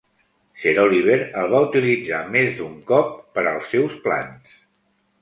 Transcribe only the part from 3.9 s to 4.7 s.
plans.